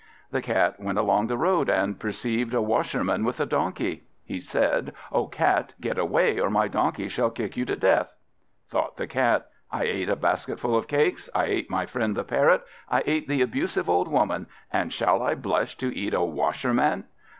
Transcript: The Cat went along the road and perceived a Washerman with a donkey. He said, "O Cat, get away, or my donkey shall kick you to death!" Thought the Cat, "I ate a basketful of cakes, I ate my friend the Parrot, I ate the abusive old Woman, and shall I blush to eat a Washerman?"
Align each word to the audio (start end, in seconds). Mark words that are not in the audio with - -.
The 0.31 0.41
Cat 0.41 0.79
went 0.79 0.97
along 0.97 1.27
the 1.27 1.37
road 1.37 1.69
and 1.69 1.99
perceived 1.99 2.55
a 2.55 2.61
Washerman 2.63 3.23
with 3.23 3.39
a 3.39 3.45
donkey. 3.45 4.05
He 4.25 4.39
said, 4.39 4.95
"O 5.11 5.27
Cat, 5.27 5.75
get 5.79 5.99
away, 5.99 6.39
or 6.39 6.49
my 6.49 6.67
donkey 6.67 7.07
shall 7.07 7.29
kick 7.29 7.55
you 7.55 7.65
to 7.65 7.75
death!" 7.75 8.11
Thought 8.67 8.97
the 8.97 9.05
Cat, 9.05 9.45
"I 9.71 9.83
ate 9.83 10.09
a 10.09 10.15
basketful 10.15 10.75
of 10.75 10.87
cakes, 10.87 11.29
I 11.35 11.45
ate 11.45 11.69
my 11.69 11.85
friend 11.85 12.17
the 12.17 12.23
Parrot, 12.23 12.63
I 12.89 13.03
ate 13.05 13.27
the 13.27 13.43
abusive 13.43 13.87
old 13.87 14.07
Woman, 14.07 14.47
and 14.73 14.91
shall 14.91 15.21
I 15.21 15.35
blush 15.35 15.77
to 15.77 15.95
eat 15.95 16.15
a 16.15 16.23
Washerman?" 16.23 17.03